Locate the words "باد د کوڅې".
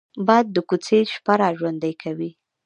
0.27-0.99